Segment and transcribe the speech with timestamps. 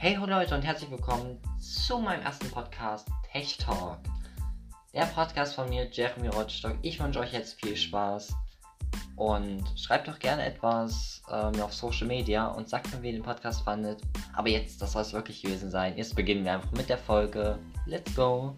[0.00, 3.98] Hey ho Leute und herzlich willkommen zu meinem ersten Podcast Tech Talk.
[4.94, 6.76] Der Podcast von mir, Jeremy Rottstock.
[6.82, 8.32] Ich wünsche euch jetzt viel Spaß
[9.16, 13.14] und schreibt doch gerne etwas ähm, mir auf Social Media und sagt mir, wie ihr
[13.14, 14.00] den Podcast fandet.
[14.36, 15.96] Aber jetzt, das soll es wirklich gewesen sein.
[15.96, 17.58] Jetzt beginnen wir einfach mit der Folge.
[17.84, 18.54] Let's go!